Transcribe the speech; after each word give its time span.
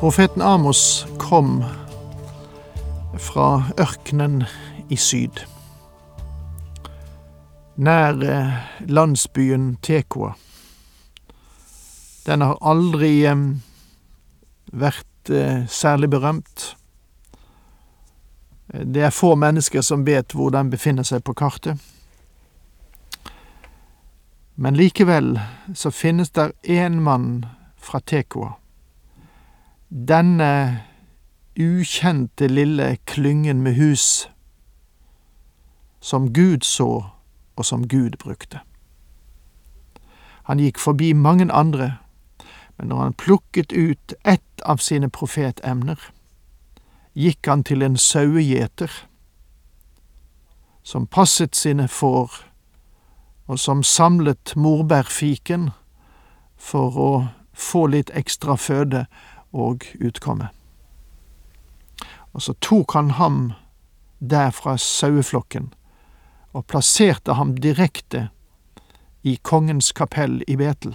Profeten 0.00 0.42
Amos 0.42 1.06
kom 1.18 1.64
fra 3.18 3.62
ørkenen 3.80 4.42
i 4.92 4.96
syd, 5.00 5.38
nær 7.80 8.20
eh, 8.20 8.50
landsbyen 8.92 9.70
Tekoa. 9.80 10.34
Den 12.26 12.44
har 12.44 12.60
aldri 12.60 13.08
eh, 13.24 13.46
vært 14.84 15.32
eh, 15.32 15.64
særlig 15.64 16.12
berømt. 16.12 16.66
Det 18.68 19.08
er 19.08 19.16
få 19.16 19.32
mennesker 19.32 19.80
som 19.80 20.04
vet 20.04 20.36
hvor 20.36 20.52
den 20.52 20.68
befinner 20.76 21.08
seg 21.08 21.24
på 21.24 21.32
kartet. 21.32 21.80
Men 24.60 24.76
likevel 24.76 25.38
så 25.72 25.88
finnes 25.88 26.36
der 26.36 26.52
én 26.68 27.00
mann 27.00 27.46
fra 27.80 28.04
Tekoa 28.04 28.58
denne 29.88 30.82
ukjente 31.58 32.46
lille 32.46 32.96
klyngen 33.06 33.62
med 33.62 33.74
hus 33.74 34.28
som 36.00 36.32
Gud 36.32 36.60
så, 36.60 37.04
og 37.56 37.64
som 37.64 37.88
Gud 37.88 38.10
brukte. 38.18 38.60
Han 40.42 40.58
gikk 40.58 40.78
forbi 40.78 41.12
mange 41.12 41.52
andre, 41.52 41.96
men 42.78 42.88
når 42.88 43.02
han 43.02 43.12
plukket 43.12 43.72
ut 43.72 44.14
ett 44.24 44.62
av 44.62 44.76
sine 44.76 45.10
profetemner, 45.10 45.98
gikk 47.14 47.46
han 47.48 47.64
til 47.64 47.82
en 47.82 47.96
sauegjeter 47.96 48.92
som 50.82 51.06
passet 51.06 51.56
sine 51.56 51.88
får, 51.88 52.30
og 53.46 53.58
som 53.58 53.82
samlet 53.82 54.54
morbærfiken 54.56 55.70
for 56.56 56.98
å 56.98 57.10
få 57.56 57.86
litt 57.90 58.10
ekstra 58.14 58.54
føde 58.54 59.06
og 59.56 59.86
utkomme. 60.00 60.50
Og 62.36 62.44
så 62.44 62.52
tok 62.60 62.92
han 62.92 63.14
ham 63.16 63.40
der 64.20 64.52
fra 64.52 64.76
saueflokken 64.76 65.70
og 66.56 66.66
plasserte 66.68 67.36
ham 67.36 67.54
direkte 67.56 68.28
i 69.24 69.36
kongens 69.42 69.92
kapell 69.96 70.42
i 70.48 70.56
Betel, 70.56 70.94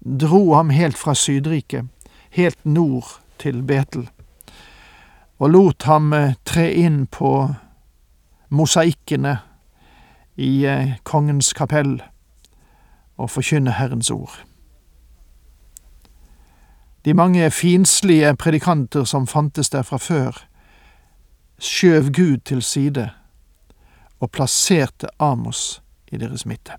dro 0.00 0.54
ham 0.54 0.72
helt 0.74 0.98
fra 0.98 1.14
Sydriket, 1.14 1.86
helt 2.30 2.64
nord 2.64 3.18
til 3.38 3.62
Betel, 3.62 4.08
og 5.38 5.52
lot 5.54 5.86
ham 5.86 6.12
eh, 6.12 6.34
tre 6.44 6.66
inn 6.74 7.04
på 7.06 7.30
mosaikkene 8.50 9.36
i 10.36 10.50
eh, 10.66 10.96
kongens 11.06 11.52
kapell 11.54 12.00
og 13.18 13.30
forkynne 13.30 13.76
Herrens 13.78 14.10
ord. 14.10 14.34
De 17.08 17.14
mange 17.14 17.50
finslige 17.50 18.36
predikanter 18.36 19.04
som 19.04 19.26
fantes 19.26 19.70
der 19.70 19.82
fra 19.82 19.96
før, 19.96 20.44
skjøv 21.58 22.10
Gud 22.12 22.36
til 22.44 22.60
side 22.62 23.10
og 24.20 24.30
plasserte 24.30 25.08
Amos 25.18 25.82
i 26.12 26.20
deres 26.20 26.44
midte. 26.46 26.76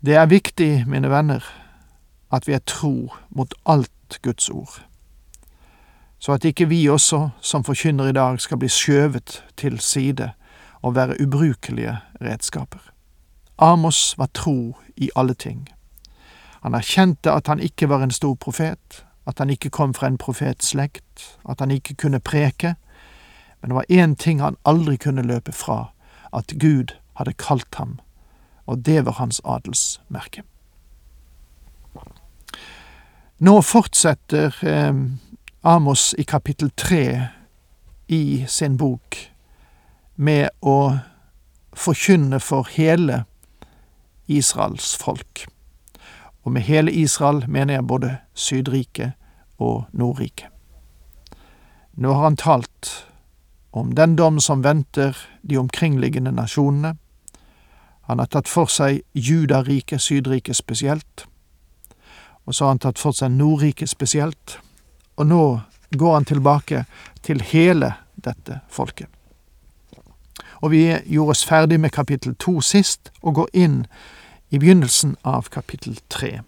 Det 0.00 0.16
er 0.16 0.26
viktig, 0.26 0.88
mine 0.88 1.10
venner, 1.10 1.44
at 2.32 2.48
vi 2.48 2.56
er 2.56 2.64
tro 2.66 3.12
mot 3.28 3.54
alt 3.66 4.18
Guds 4.22 4.48
ord, 4.48 4.86
så 6.18 6.32
at 6.32 6.44
ikke 6.44 6.68
vi 6.68 6.88
også, 6.88 7.28
som 7.40 7.64
forkynner 7.64 8.08
i 8.08 8.16
dag, 8.16 8.40
skal 8.40 8.58
bli 8.58 8.68
skjøvet 8.68 9.44
til 9.56 9.80
side 9.80 10.32
og 10.82 10.94
være 10.94 11.20
ubrukelige 11.20 11.98
redskaper. 12.20 12.90
Amos 13.58 14.14
var 14.18 14.32
tro 14.32 14.76
i 14.96 15.10
alle 15.16 15.34
ting. 15.34 15.73
Han 16.64 16.74
erkjente 16.74 17.28
at 17.28 17.46
han 17.46 17.60
ikke 17.60 17.90
var 17.92 18.02
en 18.02 18.10
stor 18.10 18.34
profet, 18.40 19.04
at 19.28 19.38
han 19.38 19.50
ikke 19.52 19.70
kom 19.70 19.92
fra 19.94 20.08
en 20.08 20.16
profetslekt, 20.18 21.36
at 21.48 21.60
han 21.60 21.70
ikke 21.70 21.94
kunne 21.94 22.20
preke, 22.24 22.74
men 23.60 23.70
det 23.70 23.76
var 23.76 23.92
én 23.92 24.14
ting 24.16 24.40
han 24.40 24.56
aldri 24.64 24.96
kunne 24.96 25.22
løpe 25.22 25.52
fra, 25.52 25.92
at 26.32 26.56
Gud 26.60 26.96
hadde 27.20 27.36
kalt 27.36 27.74
ham, 27.74 28.00
og 28.66 28.86
det 28.86 29.04
var 29.04 29.20
hans 29.20 29.42
adelsmerke. 29.44 30.42
Nå 33.38 33.60
fortsetter 33.60 34.56
eh, 34.64 34.94
Amos 35.62 36.14
i 36.18 36.22
kapittel 36.22 36.70
tre 36.76 37.28
i 38.08 38.44
sin 38.48 38.76
bok 38.80 39.18
med 40.16 40.48
å 40.60 40.96
forkynne 41.76 42.40
for 42.40 42.68
hele 42.72 43.24
Israels 44.28 44.94
folk 44.96 45.44
og 46.44 46.52
med 46.52 46.62
hele 46.62 46.92
Israel 46.92 47.44
mener 47.48 47.74
jeg 47.74 47.86
både 47.86 48.16
Sydriket 48.34 49.12
og 49.58 49.84
Nordriket. 49.92 50.48
Nå 51.94 52.12
har 52.12 52.22
han 52.22 52.36
talt 52.36 53.06
om 53.70 53.94
den 53.94 54.16
dom 54.16 54.40
som 54.40 54.64
venter 54.64 55.16
de 55.42 55.58
omkringliggende 55.58 56.32
nasjonene. 56.32 56.96
Han 58.06 58.18
har 58.18 58.26
tatt 58.26 58.48
for 58.48 58.68
seg 58.68 59.00
Judariket, 59.14 60.02
Sydriket 60.02 60.56
spesielt, 60.56 61.26
og 62.44 62.54
så 62.54 62.64
har 62.64 62.74
han 62.74 62.82
tatt 62.82 63.00
for 63.00 63.16
seg 63.16 63.32
Nordriket 63.32 63.88
spesielt, 63.88 64.58
og 65.16 65.26
nå 65.26 65.44
går 65.96 66.14
han 66.14 66.28
tilbake 66.28 66.84
til 67.22 67.40
hele 67.40 67.94
dette 68.14 68.60
folket. 68.68 69.08
Og 70.60 70.70
vi 70.70 70.84
gjorde 71.06 71.30
oss 71.30 71.44
ferdig 71.44 71.80
med 71.80 71.92
kapittel 71.92 72.34
to 72.34 72.60
sist, 72.60 73.12
og 73.22 73.34
går 73.34 73.50
inn 73.52 73.84
i 74.54 74.58
begynnelsen 74.58 75.16
av 75.22 75.42
kapittel 75.42 75.96
tre. 76.08 76.40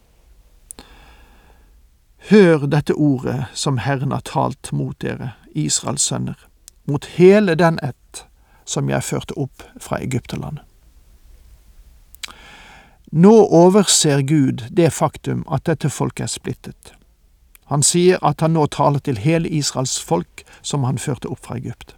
Hør 2.28 2.66
dette 2.70 2.94
ordet 2.94 3.48
som 3.54 3.80
Herren 3.82 4.12
har 4.14 4.22
talt 4.22 4.70
mot 4.72 4.94
dere, 5.02 5.32
Israels 5.54 6.06
sønner, 6.06 6.38
mot 6.86 7.08
hele 7.16 7.56
den 7.58 7.80
ett 7.82 8.22
som 8.64 8.86
jeg 8.90 9.02
førte 9.02 9.34
opp 9.34 9.66
fra 9.82 9.98
Egypterlandet. 9.98 10.62
Nå 13.10 13.34
overser 13.34 14.22
Gud 14.22 14.62
det 14.70 14.92
faktum 14.94 15.42
at 15.50 15.66
dette 15.66 15.90
folket 15.90 16.28
er 16.28 16.34
splittet. 16.36 16.94
Han 17.74 17.82
sier 17.82 18.22
at 18.22 18.40
han 18.40 18.54
nå 18.54 18.68
taler 18.70 19.02
til 19.02 19.18
hele 19.18 19.50
Israels 19.50 19.98
folk 19.98 20.46
som 20.62 20.86
han 20.86 20.98
førte 20.98 21.26
opp 21.26 21.42
fra 21.46 21.58
Egypt. 21.58 21.96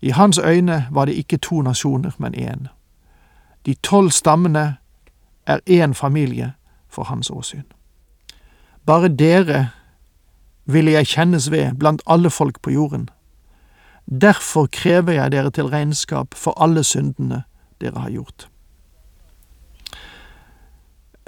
I 0.00 0.16
hans 0.16 0.40
øyne 0.40 0.86
var 0.90 1.12
det 1.12 1.20
ikke 1.20 1.44
to 1.44 1.60
nasjoner, 1.60 2.16
men 2.16 2.34
én. 2.34 2.68
De 3.66 3.76
tolv 3.84 4.16
stammene 4.16 4.79
er 5.50 5.60
én 5.66 5.94
familie 5.94 6.52
for 6.88 7.10
hans 7.10 7.30
åsyn. 7.30 7.66
Bare 8.86 9.08
dere 9.08 9.68
ville 10.64 10.94
jeg 10.94 11.06
kjennes 11.06 11.50
ved 11.50 11.76
blant 11.78 12.02
alle 12.06 12.30
folk 12.30 12.62
på 12.62 12.70
jorden. 12.70 13.08
Derfor 14.06 14.66
krever 14.66 15.12
jeg 15.12 15.32
dere 15.32 15.50
til 15.50 15.70
regnskap 15.70 16.34
for 16.34 16.62
alle 16.62 16.84
syndene 16.84 17.44
dere 17.80 18.00
har 18.00 18.10
gjort. 18.10 18.48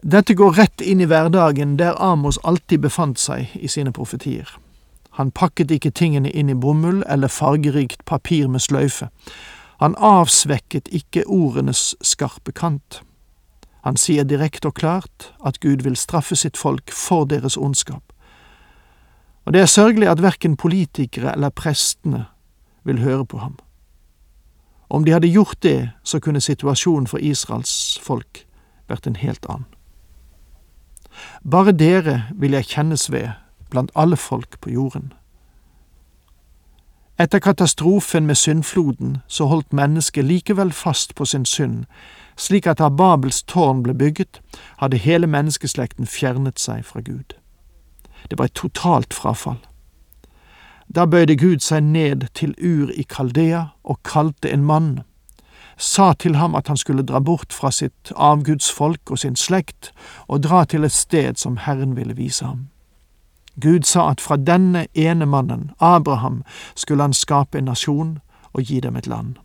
Dette 0.02 0.34
går 0.34 0.56
rett 0.58 0.82
inn 0.82 1.00
i 1.00 1.06
hverdagen 1.06 1.76
der 1.78 1.94
Amos 2.02 2.38
alltid 2.42 2.82
befant 2.82 3.20
seg 3.22 3.52
i 3.54 3.68
sine 3.70 3.92
profetier. 3.94 4.48
Han 5.18 5.30
pakket 5.30 5.70
ikke 5.70 5.92
tingene 5.94 6.30
inn 6.30 6.50
i 6.50 6.58
bomull 6.58 7.04
eller 7.06 7.30
fargerikt 7.30 8.04
papir 8.04 8.48
med 8.48 8.64
sløyfe. 8.64 9.10
Han 9.78 9.94
avsvekket 9.98 10.88
ikke 10.90 11.22
ordenes 11.26 11.92
skarpe 12.02 12.52
kant. 12.52 13.02
Han 13.82 13.96
sier 13.96 14.24
direkte 14.24 14.70
og 14.70 14.74
klart 14.74 15.32
at 15.46 15.60
Gud 15.60 15.82
vil 15.82 15.96
straffe 15.96 16.36
sitt 16.38 16.56
folk 16.56 16.92
for 16.94 17.24
deres 17.24 17.56
ondskap. 17.56 18.12
Og 19.44 19.52
det 19.52 19.60
er 19.60 19.66
sørgelig 19.66 20.08
at 20.08 20.22
verken 20.22 20.56
politikere 20.56 21.32
eller 21.32 21.50
prestene 21.50 22.24
vil 22.84 23.02
høre 23.02 23.26
på 23.26 23.38
ham. 23.38 23.58
Om 24.90 25.04
de 25.04 25.12
hadde 25.12 25.32
gjort 25.32 25.62
det, 25.62 25.90
så 26.04 26.20
kunne 26.20 26.40
situasjonen 26.40 27.06
for 27.06 27.18
Israels 27.18 27.98
folk 28.02 28.44
vært 28.88 29.06
en 29.06 29.16
helt 29.16 29.46
annen. 29.48 29.66
Bare 31.50 31.72
dere 31.72 32.22
vil 32.34 32.52
jeg 32.52 32.64
kjennes 32.64 33.10
ved 33.12 33.30
blant 33.70 33.90
alle 33.94 34.16
folk 34.16 34.60
på 34.60 34.70
jorden. 34.70 35.12
Etter 37.18 37.38
katastrofen 37.38 38.26
med 38.26 38.34
syndfloden 38.34 39.16
så 39.28 39.46
holdt 39.46 39.72
mennesket 39.72 40.24
likevel 40.24 40.72
fast 40.72 41.14
på 41.14 41.24
sin 41.24 41.44
synd 41.44 41.84
slik 42.36 42.66
at 42.66 42.78
da 42.78 42.88
Babels 42.88 43.42
tårn 43.42 43.82
ble 43.82 43.94
bygget, 43.94 44.40
hadde 44.78 45.00
hele 45.00 45.26
menneskeslekten 45.26 46.06
fjernet 46.06 46.60
seg 46.60 46.84
fra 46.84 47.00
Gud. 47.00 47.36
Det 48.30 48.38
var 48.38 48.50
et 48.50 48.58
totalt 48.58 49.14
frafall. 49.14 49.60
Da 50.94 51.06
bøyde 51.06 51.36
Gud 51.36 51.62
seg 51.64 51.82
ned 51.82 52.28
til 52.34 52.54
Ur 52.58 52.90
i 52.92 53.02
Kaldea 53.08 53.64
og 53.84 54.02
kalte 54.04 54.50
en 54.52 54.64
mann, 54.64 55.00
sa 55.76 56.12
til 56.12 56.36
ham 56.36 56.54
at 56.54 56.68
han 56.68 56.76
skulle 56.76 57.02
dra 57.02 57.18
bort 57.20 57.52
fra 57.52 57.70
sitt 57.70 58.12
avgudsfolk 58.16 59.10
og 59.10 59.18
sin 59.18 59.36
slekt 59.36 59.92
og 60.28 60.42
dra 60.44 60.64
til 60.64 60.84
et 60.84 60.92
sted 60.92 61.40
som 61.40 61.56
Herren 61.56 61.96
ville 61.96 62.14
vise 62.14 62.44
ham. 62.44 62.68
Gud 63.60 63.82
sa 63.82 64.10
at 64.10 64.20
fra 64.20 64.36
denne 64.36 64.86
ene 64.94 65.26
mannen, 65.26 65.70
Abraham, 65.80 66.42
skulle 66.74 67.02
han 67.02 67.12
skape 67.12 67.58
en 67.58 67.64
nasjon 67.64 68.18
og 68.52 68.62
gi 68.62 68.80
dem 68.80 68.96
et 68.96 69.06
land. 69.06 69.36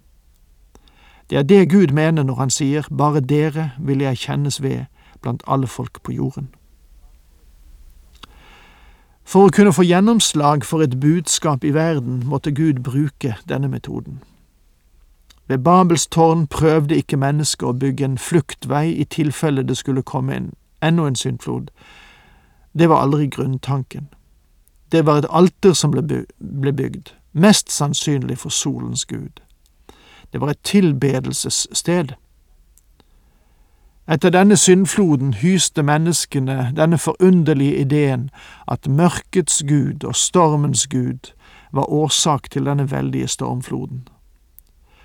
Det 1.29 1.37
er 1.37 1.43
det 1.43 1.69
Gud 1.69 1.87
mener 1.93 2.23
når 2.23 2.35
han 2.35 2.49
sier 2.49 2.87
bare 2.97 3.19
dere 3.19 3.71
vil 3.79 4.01
jeg 4.01 4.17
kjennes 4.17 4.61
ved 4.61 4.85
blant 5.21 5.43
alle 5.47 5.67
folk 5.67 6.03
på 6.03 6.11
jorden. 6.11 6.49
For 9.27 9.47
å 9.47 9.51
kunne 9.51 9.73
få 9.75 9.83
gjennomslag 9.83 10.63
for 10.63 10.81
et 10.83 10.99
budskap 10.99 11.63
i 11.67 11.73
verden 11.75 12.21
måtte 12.25 12.51
Gud 12.51 12.79
bruke 12.83 13.35
denne 13.49 13.67
metoden. 13.67 14.21
Ved 15.47 15.57
Babels 15.57 16.07
tårn 16.07 16.47
prøvde 16.47 16.95
ikke 16.95 17.17
mennesket 17.17 17.67
å 17.67 17.75
bygge 17.75 18.05
en 18.05 18.17
fluktvei 18.17 18.93
i 18.95 19.03
tilfelle 19.03 19.63
det 19.67 19.77
skulle 19.77 20.03
komme 20.03 20.35
en, 20.35 20.47
enda 20.83 21.07
en 21.07 21.15
syndflod. 21.15 21.67
Det 22.71 22.89
var 22.89 23.03
aldri 23.03 23.27
grunntanken. 23.27 24.07
Det 24.91 25.05
var 25.05 25.17
et 25.17 25.29
alter 25.29 25.73
som 25.73 25.91
ble 25.91 26.73
bygd, 26.73 27.11
mest 27.33 27.71
sannsynlig 27.71 28.37
for 28.37 28.49
solens 28.49 29.05
gud. 29.05 29.41
Det 30.33 30.41
var 30.41 30.49
et 30.49 30.63
tilbedelsessted. 30.63 32.15
Etter 34.07 34.29
denne 34.29 34.55
syndfloden 34.57 35.33
hyste 35.33 35.83
menneskene 35.83 36.71
denne 36.75 36.97
forunderlige 36.97 37.77
ideen 37.77 38.29
at 38.67 38.87
mørkets 38.87 39.63
gud 39.67 40.03
og 40.03 40.15
stormens 40.15 40.87
gud 40.87 41.33
var 41.73 41.91
årsak 41.91 42.51
til 42.51 42.65
denne 42.65 42.91
veldige 42.91 43.27
stormfloden. 43.27 44.07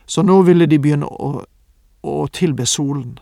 Så 0.07 0.23
nå 0.23 0.43
ville 0.43 0.67
de 0.67 0.79
begynne 0.79 1.07
å, 1.07 1.43
å 2.03 2.27
tilbe 2.33 2.67
solen. 2.67 3.19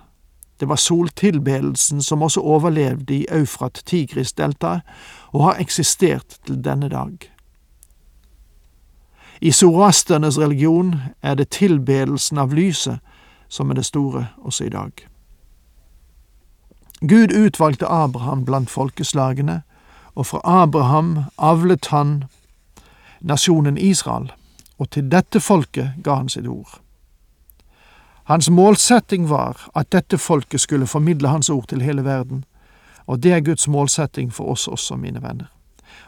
Det 0.60 0.68
var 0.68 0.76
soltilbedelsen 0.76 2.02
som 2.02 2.22
også 2.22 2.40
overlevde 2.40 3.14
i 3.14 3.26
Eufrat-Tigris-deltaet 3.32 4.80
og 5.32 5.44
har 5.44 5.60
eksistert 5.64 6.36
til 6.46 6.60
denne 6.64 6.88
dag. 6.88 7.30
I 9.40 9.52
zoroasternes 9.52 10.38
religion 10.38 10.94
er 11.22 11.34
det 11.34 11.50
tilbedelsen 11.50 12.38
av 12.38 12.52
lyset 12.52 13.00
som 13.48 13.70
er 13.70 13.74
det 13.80 13.86
store 13.88 14.26
også 14.38 14.64
i 14.64 14.68
dag. 14.68 14.92
Gud 17.00 17.32
utvalgte 17.32 17.88
Abraham 17.88 18.44
blant 18.44 18.70
folkeslagene, 18.70 19.62
og 20.14 20.26
fra 20.26 20.40
Abraham 20.44 21.24
avlet 21.38 21.86
han 21.86 22.24
nasjonen 23.20 23.78
Israel, 23.78 24.32
og 24.78 24.90
til 24.90 25.08
dette 25.08 25.40
folket 25.40 25.96
ga 26.04 26.20
han 26.20 26.28
sitt 26.28 26.46
ord. 26.46 26.80
Hans 28.24 28.50
målsetting 28.50 29.30
var 29.30 29.70
at 29.74 29.92
dette 29.92 30.18
folket 30.18 30.60
skulle 30.60 30.86
formidle 30.86 31.28
hans 31.28 31.50
ord 31.50 31.66
til 31.68 31.80
hele 31.82 32.04
verden, 32.04 32.44
og 33.06 33.22
det 33.22 33.32
er 33.32 33.40
Guds 33.40 33.68
målsetting 33.68 34.32
for 34.32 34.52
oss 34.52 34.68
også, 34.68 34.96
mine 34.96 35.22
venner. 35.22 35.48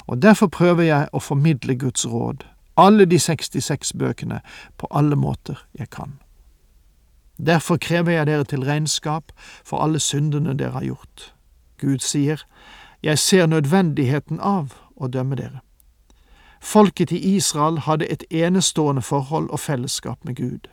Og 0.07 0.23
derfor 0.23 0.47
prøver 0.47 0.83
jeg 0.83 1.09
å 1.13 1.19
formidle 1.19 1.75
Guds 1.75 2.07
råd 2.07 2.45
alle 2.77 3.05
de 3.05 3.19
66 3.19 3.93
bøkene 3.93 4.41
på 4.79 4.87
alle 4.91 5.17
måter 5.17 5.67
jeg 5.79 5.91
kan. 5.91 6.19
Derfor 7.47 7.77
krever 7.77 8.13
jeg 8.13 8.27
dere 8.27 8.45
til 8.45 8.65
regnskap 8.65 9.33
for 9.65 9.83
alle 9.83 10.01
syndene 10.01 10.55
dere 10.59 10.71
har 10.71 10.85
gjort. 10.85 11.35
Gud 11.81 11.99
sier, 11.99 12.47
Jeg 13.03 13.19
ser 13.19 13.47
nødvendigheten 13.47 14.41
av 14.41 14.75
å 14.97 15.09
dømme 15.09 15.35
dere. 15.37 15.61
Folket 16.61 17.11
i 17.11 17.19
Israel 17.37 17.79
hadde 17.79 18.07
et 18.07 18.25
enestående 18.31 19.03
forhold 19.03 19.51
og 19.51 19.61
fellesskap 19.61 20.25
med 20.25 20.37
Gud. 20.37 20.69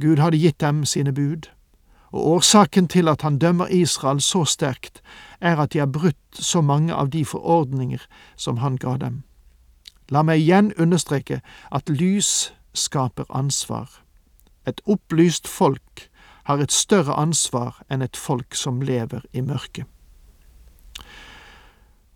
Gud 0.00 0.16
hadde 0.16 0.38
gitt 0.38 0.60
dem 0.60 0.84
sine 0.84 1.12
bud, 1.12 1.50
og 2.12 2.26
årsaken 2.26 2.88
til 2.88 3.08
at 3.08 3.22
han 3.22 3.38
dømmer 3.38 3.66
Israel 3.66 4.20
så 4.20 4.44
sterkt, 4.44 5.02
er 5.40 5.56
at 5.56 5.72
de 5.72 5.78
har 5.78 5.90
brutt 5.90 6.16
så 6.32 6.60
mange 6.60 6.94
av 6.94 7.10
de 7.10 7.24
forordninger 7.24 8.06
som 8.36 8.56
han 8.56 8.76
ga 8.76 8.96
dem. 8.96 9.22
La 10.10 10.22
meg 10.22 10.40
igjen 10.40 10.72
understreke 10.78 11.40
at 11.74 11.88
lys 11.88 12.52
skaper 12.74 13.26
ansvar. 13.28 13.88
Et 14.66 14.80
opplyst 14.86 15.48
folk 15.48 16.08
har 16.46 16.62
et 16.62 16.72
større 16.72 17.14
ansvar 17.18 17.82
enn 17.90 18.02
et 18.02 18.16
folk 18.16 18.54
som 18.54 18.80
lever 18.82 19.24
i 19.32 19.42
mørket. 19.42 19.86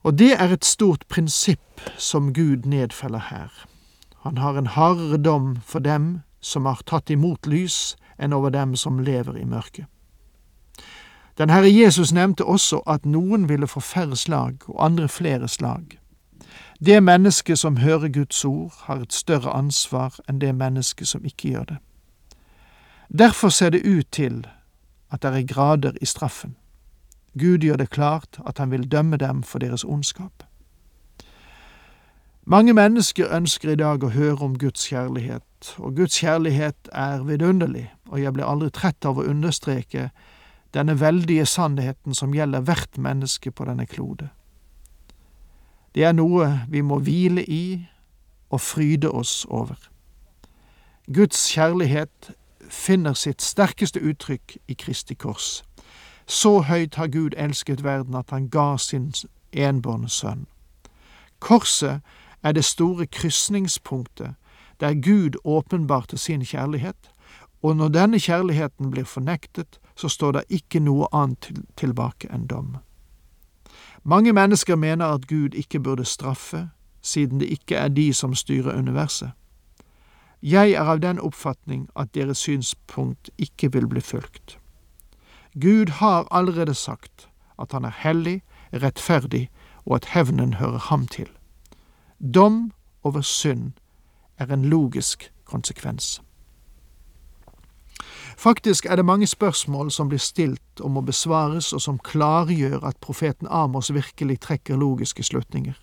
Og 0.02 0.19
det 0.19 0.32
er 0.32 0.52
et 0.54 0.64
stort 0.64 1.04
prinsipp 1.08 1.82
som 1.98 2.32
Gud 2.32 2.64
nedfeller 2.64 3.26
her. 3.31 3.50
Han 4.22 4.38
har 4.38 4.56
en 4.58 4.66
hardere 4.66 5.19
dom 5.19 5.56
for 5.66 5.78
dem 5.78 6.22
som 6.40 6.64
har 6.64 6.82
tatt 6.86 7.10
imot 7.10 7.46
lys, 7.46 7.96
enn 8.19 8.32
over 8.32 8.50
dem 8.50 8.76
som 8.76 8.98
lever 9.00 9.36
i 9.36 9.44
mørket. 9.44 9.86
Den 11.38 11.50
Herre 11.50 11.70
Jesus 11.72 12.12
nevnte 12.12 12.44
også 12.44 12.82
at 12.86 13.06
noen 13.08 13.48
ville 13.48 13.66
få 13.66 13.81
færre 13.81 14.16
slag 14.16 14.60
og 14.69 14.84
andre 14.84 15.08
flere 15.08 15.48
slag. 15.48 16.00
Det 16.85 17.03
mennesket 17.03 17.59
som 17.59 17.77
hører 17.77 18.09
Guds 18.09 18.44
ord, 18.44 18.73
har 18.79 18.97
et 18.97 19.12
større 19.12 19.53
ansvar 19.53 20.15
enn 20.29 20.41
det 20.41 20.55
mennesket 20.56 21.09
som 21.09 21.25
ikke 21.25 21.49
gjør 21.49 21.65
det. 21.65 21.77
Derfor 23.19 23.49
ser 23.49 23.71
det 23.71 23.85
ut 23.85 24.06
til 24.12 24.47
at 25.11 25.23
det 25.23 25.31
er 25.35 25.47
grader 25.47 25.93
i 26.00 26.06
straffen. 26.06 26.56
Gud 27.38 27.59
gjør 27.59 27.77
det 27.77 27.91
klart 27.91 28.41
at 28.47 28.59
han 28.59 28.71
vil 28.71 28.88
dømme 28.93 29.17
dem 29.17 29.43
for 29.43 29.59
deres 29.59 29.85
ondskap. 29.85 30.43
Mange 32.44 32.72
mennesker 32.72 33.29
ønsker 33.37 33.70
i 33.70 33.77
dag 33.77 34.05
å 34.05 34.08
høre 34.08 34.41
om 34.41 34.58
Guds 34.58 34.89
kjærlighet, 34.89 35.75
og 35.79 35.96
Guds 35.96 36.17
kjærlighet 36.19 36.89
er 36.93 37.22
vidunderlig, 37.22 37.91
og 38.08 38.22
jeg 38.22 38.32
blir 38.32 38.49
aldri 38.49 38.70
trett 38.70 39.05
av 39.05 39.19
å 39.19 39.27
understreke 39.29 40.08
denne 40.75 40.96
veldige 41.01 41.46
sannheten 41.46 42.15
som 42.15 42.34
gjelder 42.34 42.65
hvert 42.65 42.99
menneske 42.99 43.53
på 43.53 43.69
denne 43.69 43.87
klode. 43.87 44.31
Det 45.94 46.05
er 46.05 46.13
noe 46.13 46.61
vi 46.69 46.81
må 46.81 46.99
hvile 46.99 47.44
i 47.44 47.87
og 48.51 48.61
fryde 48.61 49.11
oss 49.11 49.47
over. 49.49 49.77
Guds 51.15 51.49
kjærlighet 51.51 52.31
finner 52.70 53.15
sitt 53.15 53.43
sterkeste 53.43 54.01
uttrykk 54.01 54.56
i 54.69 54.75
Kristi 54.79 55.15
kors. 55.15 55.65
Så 56.27 56.61
høyt 56.61 56.94
har 56.94 57.11
Gud 57.11 57.35
elsket 57.37 57.85
verden 57.85 58.15
at 58.15 58.31
han 58.31 58.49
ga 58.49 58.77
sin 58.79 59.13
enbårne 59.53 60.09
sønn. 60.09 60.47
Korset 61.41 62.01
er 62.43 62.53
det 62.53 62.65
store 62.65 63.06
krysningspunktet 63.06 64.35
der 64.81 64.94
Gud 64.94 65.37
åpenbarte 65.44 66.19
sin 66.19 66.44
kjærlighet, 66.44 67.11
og 67.63 67.77
når 67.77 67.89
denne 67.89 68.20
kjærligheten 68.20 68.91
blir 68.91 69.05
fornektet, 69.05 69.81
så 69.97 70.09
står 70.09 70.32
det 70.32 70.44
ikke 70.49 70.81
noe 70.81 71.09
annet 71.13 71.51
tilbake 71.77 72.31
enn 72.32 72.47
dom. 72.47 72.77
Mange 74.02 74.32
mennesker 74.32 74.76
mener 74.76 75.06
at 75.06 75.28
Gud 75.28 75.54
ikke 75.54 75.80
burde 75.80 76.04
straffe, 76.04 76.70
siden 77.02 77.40
det 77.40 77.46
ikke 77.46 77.76
er 77.76 77.88
de 77.88 78.14
som 78.14 78.34
styrer 78.34 78.78
universet. 78.78 79.30
Jeg 80.42 80.70
er 80.70 80.88
av 80.88 81.00
den 81.00 81.20
oppfatning 81.20 81.88
at 81.96 82.14
deres 82.14 82.38
synspunkt 82.38 83.30
ikke 83.38 83.72
vil 83.72 83.88
bli 83.88 84.00
fulgt. 84.00 84.58
Gud 85.60 85.90
har 85.90 86.26
allerede 86.30 86.74
sagt 86.74 87.28
at 87.60 87.72
han 87.72 87.84
er 87.84 87.92
hellig, 88.02 88.42
rettferdig, 88.72 89.50
og 89.86 89.94
at 89.94 90.04
hevnen 90.04 90.54
hører 90.54 90.78
ham 90.78 91.06
til. 91.06 91.28
Dom 92.34 92.72
over 93.02 93.20
synd 93.20 93.72
er 94.38 94.46
en 94.46 94.64
logisk 94.64 95.32
konsekvens. 95.44 96.22
Faktisk 98.41 98.87
er 98.87 98.97
det 98.97 99.05
mange 99.05 99.27
spørsmål 99.27 99.91
som 99.91 100.09
blir 100.09 100.19
stilt 100.19 100.81
og 100.81 100.91
må 100.91 101.01
besvares, 101.01 101.73
og 101.73 101.81
som 101.81 101.99
klargjør 101.99 102.87
at 102.89 102.97
profeten 103.01 103.47
Amos 103.51 103.93
virkelig 103.93 104.41
trekker 104.41 104.77
logiske 104.77 105.23
slutninger. 105.23 105.75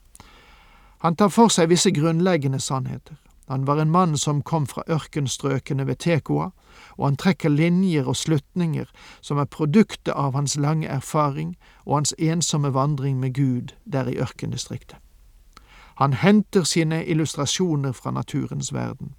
Han 1.05 1.15
tar 1.15 1.29
for 1.29 1.53
seg 1.53 1.69
visse 1.69 1.91
grunnleggende 1.93 2.59
sannheter. 2.59 3.13
Han 3.47 3.67
var 3.67 3.77
en 3.77 3.91
mann 3.91 4.17
som 4.17 4.41
kom 4.41 4.65
fra 4.65 4.81
ørkenstrøkene 4.89 5.85
ved 5.87 5.95
Tekoa, 5.95 6.49
og 6.97 7.05
han 7.05 7.15
trekker 7.15 7.49
linjer 7.49 8.09
og 8.09 8.15
slutninger 8.15 8.89
som 9.21 9.37
er 9.37 9.45
produktet 9.45 10.15
av 10.17 10.33
hans 10.33 10.57
lange 10.57 10.87
erfaring 10.87 11.53
og 11.85 11.95
hans 11.95 12.15
ensomme 12.17 12.73
vandring 12.73 13.19
med 13.19 13.33
Gud 13.37 13.77
der 13.85 14.09
i 14.09 14.17
ørkendistriktet. 14.17 14.97
Han 16.01 16.13
henter 16.13 16.63
sine 16.63 17.05
illustrasjoner 17.05 17.91
fra 17.91 18.11
naturens 18.11 18.73
verden. 18.73 19.13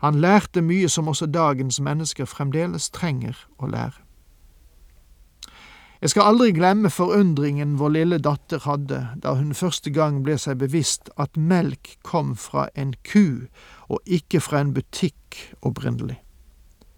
Han 0.00 0.20
lærte 0.20 0.62
mye 0.64 0.88
som 0.88 1.08
også 1.08 1.26
dagens 1.26 1.80
mennesker 1.80 2.24
fremdeles 2.24 2.90
trenger 2.90 3.36
å 3.58 3.68
lære. 3.68 3.98
Jeg 6.00 6.14
skal 6.14 6.30
aldri 6.30 6.54
glemme 6.56 6.88
forundringen 6.88 7.74
vår 7.76 7.90
lille 7.92 8.18
datter 8.24 8.62
hadde 8.64 9.02
da 9.20 9.34
hun 9.36 9.52
første 9.52 9.90
gang 9.92 10.22
ble 10.24 10.38
seg 10.40 10.56
bevisst 10.62 11.10
at 11.20 11.36
melk 11.36 11.98
kom 12.02 12.32
fra 12.40 12.70
en 12.72 12.94
ku 13.04 13.52
og 13.92 14.00
ikke 14.08 14.40
fra 14.40 14.62
en 14.64 14.72
butikk 14.72 15.36
opprinnelig. 15.60 16.16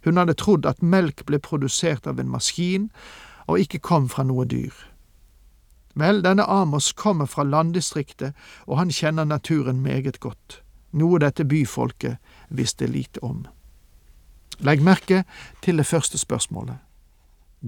Hun 0.07 0.23
hadde 0.23 0.39
trodd 0.39 0.67
at 0.71 0.83
melk 0.83 1.27
ble 1.27 1.43
produsert 1.43 2.07
av 2.07 2.23
en 2.23 2.31
maskin 2.31 2.89
og 3.51 3.59
ikke 3.59 3.83
kom 3.83 4.07
fra 4.09 4.23
noe 4.23 4.47
dyr. 4.47 4.71
Vel, 5.99 6.23
denne 6.23 6.47
Amos 6.47 6.93
kommer 6.97 7.27
fra 7.27 7.45
landdistriktet, 7.45 8.33
og 8.67 8.79
han 8.79 8.91
kjenner 8.91 9.27
naturen 9.29 9.83
meget 9.83 10.21
godt, 10.21 10.63
noe 10.93 11.19
dette 11.19 11.45
byfolket 11.45 12.17
visste 12.49 12.87
lite 12.87 13.23
om. 13.25 13.47
Legg 14.61 14.83
merke 14.83 15.25
til 15.63 15.81
det 15.81 15.87
første 15.87 16.19
spørsmålet. 16.19 16.77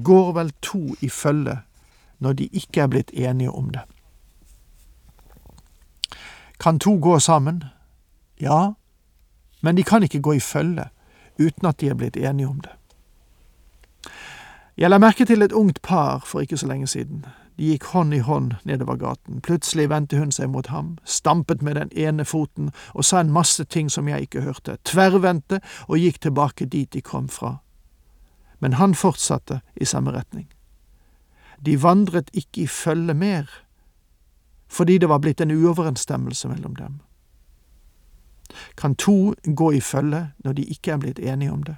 Går 0.05 0.33
vel 0.33 0.53
to 0.63 0.95
i 1.01 1.09
følge 1.09 1.59
når 2.19 2.33
de 2.33 2.49
ikke 2.53 2.81
er 2.81 2.87
blitt 2.87 3.11
enige 3.15 3.51
om 3.51 3.71
det? 3.71 3.83
Kan 6.61 6.79
to 6.79 6.99
gå 7.01 7.19
sammen? 7.19 7.65
Ja, 8.41 8.73
men 9.61 9.77
de 9.77 9.85
kan 9.85 10.03
ikke 10.03 10.21
gå 10.21 10.33
i 10.33 10.41
følge 10.41 10.89
uten 11.39 11.67
at 11.69 11.81
de 11.81 11.89
er 11.89 11.95
blitt 11.95 12.17
enige 12.17 12.49
om 12.49 12.61
det. 12.61 12.71
Jeg 14.77 14.91
la 14.91 14.99
merke 14.99 15.25
til 15.25 15.43
et 15.43 15.53
ungt 15.53 15.83
par 15.83 16.25
for 16.27 16.41
ikke 16.41 16.57
så 16.57 16.67
lenge 16.67 16.87
siden. 16.87 17.27
De 17.59 17.69
gikk 17.71 17.85
hånd 17.95 18.15
i 18.15 18.19
hånd 18.19 18.57
nedover 18.67 18.97
gaten. 18.99 19.41
Plutselig 19.41 19.87
vendte 19.91 20.19
hun 20.19 20.33
seg 20.35 20.51
mot 20.51 20.67
ham, 20.67 20.97
stampet 21.05 21.63
med 21.63 21.79
den 21.79 21.93
ene 21.95 22.25
foten 22.27 22.73
og 22.95 23.05
sa 23.07 23.21
en 23.23 23.31
masse 23.31 23.65
ting 23.65 23.91
som 23.91 24.09
jeg 24.11 24.27
ikke 24.27 24.43
hørte, 24.43 24.77
tverrvendte 24.83 25.61
og 25.87 26.03
gikk 26.03 26.19
tilbake 26.27 26.67
dit 26.67 26.91
de 26.93 27.01
kom 27.01 27.29
fra. 27.29 27.61
Men 28.59 28.75
han 28.81 28.95
fortsatte 28.99 29.61
i 29.79 29.87
samme 29.87 30.11
retning. 30.11 30.49
De 31.63 31.79
vandret 31.83 32.31
ikke 32.35 32.65
i 32.65 32.67
følge 32.67 33.15
mer, 33.15 33.47
fordi 34.69 34.99
det 34.99 35.09
var 35.09 35.23
blitt 35.23 35.41
en 35.41 35.55
uoverensstemmelse 35.55 36.49
mellom 36.49 36.75
dem. 36.77 36.99
Kan 38.77 38.95
to 38.95 39.35
gå 39.45 39.73
i 39.73 39.81
følge 39.81 40.33
når 40.45 40.53
de 40.53 40.65
ikke 40.65 40.91
er 40.91 40.99
blitt 40.99 41.19
enige 41.19 41.53
om 41.53 41.63
det? 41.63 41.77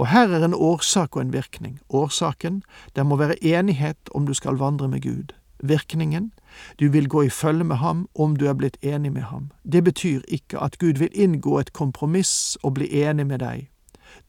Og 0.00 0.06
her 0.08 0.28
er 0.32 0.44
en 0.44 0.54
årsak 0.54 1.16
og 1.16 1.22
en 1.22 1.32
virkning. 1.32 1.80
Årsaken, 1.88 2.62
det 2.96 3.06
må 3.06 3.16
være 3.16 3.44
enighet 3.44 4.08
om 4.14 4.26
du 4.26 4.34
skal 4.34 4.56
vandre 4.56 4.88
med 4.88 5.02
Gud. 5.02 5.34
Virkningen, 5.62 6.32
du 6.80 6.88
vil 6.88 7.08
gå 7.08 7.22
i 7.22 7.28
følge 7.28 7.64
med 7.64 7.76
ham 7.76 8.08
om 8.14 8.36
du 8.36 8.46
er 8.46 8.54
blitt 8.54 8.78
enig 8.82 9.12
med 9.12 9.22
ham. 9.22 9.50
Det 9.72 9.84
betyr 9.84 10.20
ikke 10.28 10.58
at 10.58 10.78
Gud 10.78 10.96
vil 10.98 11.08
inngå 11.12 11.58
et 11.58 11.72
kompromiss 11.72 12.56
og 12.62 12.74
bli 12.74 12.88
enig 13.02 13.26
med 13.26 13.38
deg. 13.38 13.68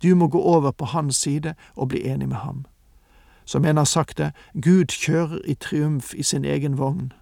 Du 0.04 0.16
må 0.16 0.28
gå 0.28 0.42
over 0.42 0.72
på 0.72 0.86
hans 0.86 1.16
side 1.16 1.56
og 1.76 1.88
bli 1.88 2.04
enig 2.04 2.28
med 2.28 2.38
ham. 2.38 2.66
Som 3.46 3.66
en 3.66 3.78
har 3.78 3.86
sagt 3.86 4.18
det, 4.18 4.32
Gud 4.62 4.86
kjører 4.86 5.40
i 5.46 5.54
triumf 5.54 6.14
i 6.14 6.24
sin 6.24 6.46
egen 6.46 6.78
vogn. 6.78 7.14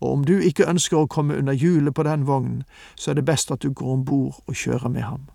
Og 0.00 0.12
om 0.12 0.24
du 0.24 0.38
ikke 0.38 0.68
ønsker 0.68 0.98
å 0.98 1.06
komme 1.06 1.38
under 1.38 1.52
hjulet 1.52 1.94
på 1.94 2.02
den 2.02 2.26
vognen, 2.26 2.62
så 2.96 3.10
er 3.10 3.14
det 3.14 3.24
best 3.24 3.50
at 3.50 3.62
du 3.62 3.72
går 3.72 3.92
om 3.92 4.04
bord 4.04 4.42
og 4.46 4.54
kjører 4.54 4.88
med 4.88 5.02
ham. 5.02 5.28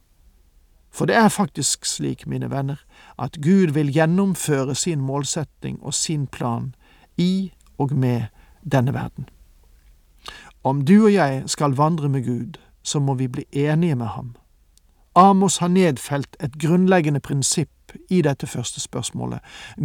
For 0.94 1.06
det 1.06 1.16
er 1.16 1.28
faktisk 1.28 1.86
slik, 1.86 2.28
mine 2.28 2.52
venner, 2.52 2.76
at 3.20 3.38
Gud 3.42 3.74
vil 3.74 3.94
gjennomføre 3.94 4.76
sin 4.76 5.02
målsetting 5.02 5.80
og 5.84 5.94
sin 5.94 6.28
plan 6.28 6.76
i 7.18 7.52
og 7.78 7.94
med 7.94 8.22
denne 8.72 8.94
verden. 8.94 9.30
Om 10.64 10.86
du 10.86 11.04
og 11.04 11.14
jeg 11.14 11.44
skal 11.46 11.72
vandre 11.72 12.10
med 12.10 12.26
Gud, 12.26 12.60
så 12.84 13.00
må 13.00 13.14
vi 13.14 13.28
bli 13.28 13.46
enige 13.52 13.96
med 13.96 14.06
ham. 14.06 14.36
Amos 15.16 15.58
har 15.58 15.68
nedfelt 15.68 16.38
et 16.40 16.60
grunnleggende 16.62 17.20
prinsipp 17.20 17.70
i 18.10 18.22
dette 18.22 18.48
første 18.48 18.80
spørsmålet, 18.80 19.40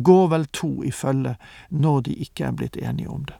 går 0.04 0.28
vel 0.28 0.46
to 0.46 0.82
i 0.82 0.90
følge 0.90 1.36
når 1.70 2.00
de 2.00 2.14
ikke 2.14 2.44
er 2.44 2.52
blitt 2.52 2.76
enige 2.76 3.10
om 3.10 3.24
det. 3.24 3.34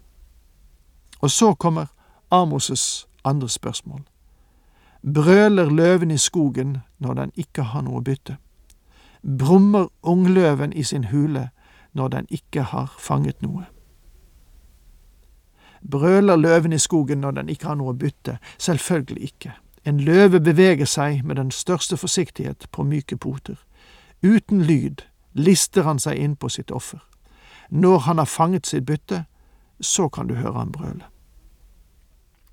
Og 1.20 1.30
så 1.30 1.54
kommer 1.54 1.86
Amos' 2.34 3.06
andre 3.24 3.48
spørsmål. 3.48 4.00
Brøler 5.02 5.70
løven 5.70 6.10
i 6.10 6.18
skogen 6.18 6.78
når 6.98 7.14
den 7.14 7.32
ikke 7.34 7.62
har 7.62 7.82
noe 7.82 8.02
bytte? 8.02 8.36
Brummer 9.38 9.86
ungløven 10.02 10.72
i 10.72 10.82
sin 10.82 11.04
hule 11.04 11.50
når 11.92 12.08
den 12.08 12.26
ikke 12.30 12.62
har 12.62 12.94
fanget 12.98 13.42
noe? 13.42 13.66
Brøler 15.90 16.36
løven 16.36 16.72
i 16.72 16.78
skogen 16.78 17.18
når 17.18 17.30
den 17.30 17.48
ikke 17.48 17.66
har 17.66 17.74
noe 17.74 17.94
bytte? 17.94 18.38
Selvfølgelig 18.58 19.22
ikke. 19.22 19.52
En 19.84 20.00
løve 20.00 20.40
beveger 20.40 20.84
seg 20.84 21.24
med 21.24 21.36
den 21.36 21.50
største 21.50 21.96
forsiktighet 21.96 22.66
på 22.72 22.82
myke 22.82 23.16
poter. 23.16 23.56
Uten 24.22 24.62
lyd 24.62 25.06
lister 25.32 25.82
han 25.82 25.98
seg 25.98 26.18
inn 26.18 26.36
på 26.36 26.48
sitt 26.48 26.70
offer. 26.70 26.98
Når 27.70 27.98
han 27.98 28.18
har 28.18 28.24
fanget 28.24 28.66
sitt 28.66 28.86
bytte, 28.86 29.24
så 29.80 30.08
kan 30.08 30.26
du 30.26 30.34
høre 30.34 30.58
han 30.58 30.72
brøle. 30.72 31.04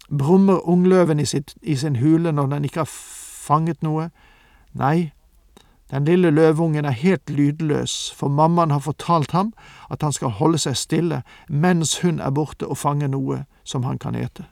Brummer 0.10 0.68
ungløven 0.70 1.20
i, 1.20 1.26
sitt, 1.26 1.56
i 1.62 1.76
sin 1.76 1.96
hule 1.96 2.32
når 2.32 2.48
den 2.48 2.66
ikke 2.66 2.84
har 2.84 2.92
fanget 3.46 3.82
noe? 3.84 4.10
Nei, 4.74 5.12
den 5.92 6.06
lille 6.06 6.32
løvungen 6.32 6.86
er 6.86 6.92
helt 6.92 7.30
lydløs, 7.30 8.14
for 8.16 8.28
mammaen 8.28 8.72
har 8.72 8.80
fortalt 8.80 9.32
ham 9.32 9.54
at 9.90 10.02
han 10.02 10.14
skal 10.14 10.30
holde 10.30 10.58
seg 10.58 10.78
stille 10.78 11.22
mens 11.50 12.00
hun 12.02 12.20
er 12.20 12.34
borte 12.34 12.68
og 12.68 12.78
fanger 12.78 13.08
noe 13.14 13.44
som 13.64 13.84
han 13.84 13.98
kan 14.02 14.16
ete. 14.16 14.46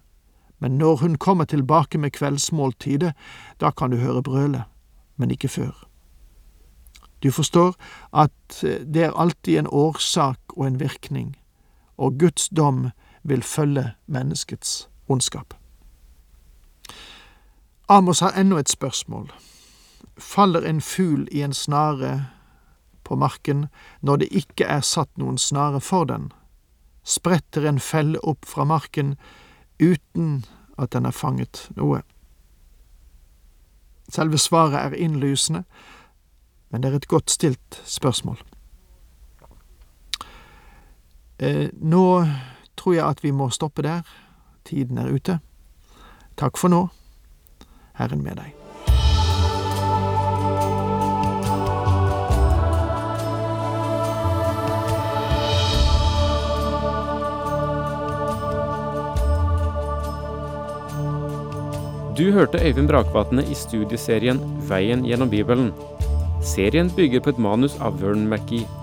Men 0.60 0.78
når 0.78 0.96
hun 0.96 1.18
kommer 1.18 1.46
tilbake 1.46 1.98
med 1.98 2.12
kveldsmåltidet, 2.12 3.14
da 3.60 3.72
kan 3.72 3.92
du 3.92 3.98
høre 3.98 4.24
brølet, 4.24 4.64
men 5.18 5.32
ikke 5.32 5.48
før. 5.48 5.74
Du 7.24 7.32
forstår 7.32 7.76
at 8.14 8.62
det 8.62 9.04
er 9.04 9.18
alltid 9.18 9.58
en 9.58 9.68
årsak 9.68 10.40
og 10.58 10.68
en 10.68 10.80
virkning, 10.80 11.36
og 11.98 12.20
Guds 12.20 12.50
dom 12.50 12.90
vil 13.24 13.44
følge 13.44 13.92
menneskets 14.08 14.90
ondskap. 15.08 15.54
Amos 17.88 18.20
har 18.20 18.32
ennå 18.40 18.58
et 18.58 18.70
spørsmål. 18.70 19.32
Faller 20.18 20.62
en 20.62 20.82
fugl 20.82 21.28
i 21.32 21.42
en 21.42 21.54
snare 21.54 22.26
på 23.04 23.16
marken 23.16 23.68
når 24.02 24.16
det 24.24 24.30
ikke 24.32 24.66
er 24.66 24.82
satt 24.82 25.12
noen 25.18 25.38
snare 25.38 25.82
for 25.82 26.08
den? 26.08 26.32
Spretter 27.04 27.68
en 27.68 27.80
felle 27.80 28.20
opp 28.24 28.46
fra 28.46 28.64
marken 28.64 29.16
uten 29.82 30.46
at 30.78 30.94
den 30.94 31.06
har 31.06 31.12
fanget 31.12 31.68
noe? 31.76 32.02
Selve 34.10 34.38
svaret 34.38 34.80
er 34.80 34.98
innlysende, 35.00 35.64
men 36.70 36.84
det 36.84 36.92
er 36.92 36.96
et 36.96 37.08
godt 37.08 37.32
stilt 37.32 37.82
spørsmål. 37.86 38.38
Eh, 41.40 41.70
nå 41.74 42.26
tror 42.78 42.94
jeg 42.94 43.06
at 43.06 43.24
vi 43.24 43.32
må 43.32 43.50
stoppe 43.50 43.82
der. 43.82 44.02
Tiden 44.64 44.98
er 44.98 45.12
ute. 45.14 45.40
Takk 46.40 46.58
for 46.58 46.72
nå. 46.74 46.88
Herren 48.00 48.24
med 48.24 48.40
deg. 48.42 48.54
Du 62.14 62.32
hørte 62.32 62.60
Øyvind 62.62 62.88
Brakvatne 62.88 63.42
i 63.50 63.56
studieserien 63.58 64.38
Veien 64.70 65.02
gjennom 65.06 65.30
Bibelen. 65.30 65.72
Serien 66.46 66.92
bygger 66.94 67.24
på 67.26 67.34
et 67.34 67.42
manus 67.42 67.74
av 67.82 67.98
Vern 68.02 68.28
McGee. 68.30 68.83